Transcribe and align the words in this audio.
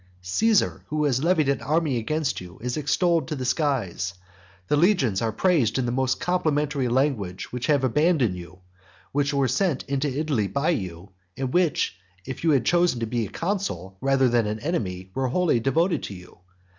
Caesar, 0.23 0.81
who 0.87 1.03
has 1.05 1.23
levied 1.23 1.47
an 1.47 1.61
army 1.61 1.97
against 1.97 2.41
you, 2.41 2.57
is 2.59 2.75
extolled 2.75 3.27
to 3.27 3.35
the 3.35 3.45
skies. 3.45 4.15
The 4.67 4.75
legions 4.75 5.21
are 5.21 5.31
praised 5.31 5.77
in 5.77 5.85
the 5.85 5.91
most 5.91 6.19
complimentary 6.19 6.87
language, 6.87 7.51
which 7.53 7.67
have 7.67 7.83
abandoned 7.83 8.35
you, 8.35 8.61
which 9.11 9.31
were 9.31 9.47
sent 9.47 9.83
for 9.83 9.93
into 9.93 10.11
Italy 10.19 10.47
by 10.47 10.71
you; 10.71 11.11
and 11.37 11.53
which, 11.53 11.97
if 12.25 12.43
you 12.43 12.49
had 12.49 12.65
chosen 12.65 12.99
to 13.01 13.05
be 13.05 13.27
a 13.27 13.29
consul 13.29 13.99
rather 14.01 14.27
than 14.27 14.47
an 14.47 14.59
enemy, 14.61 15.11
were 15.13 15.27
wholly 15.27 15.59
devoted 15.59 16.01
to 16.01 16.15
you. 16.15 16.39